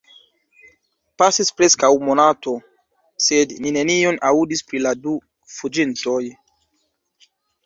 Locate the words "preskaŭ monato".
1.59-2.53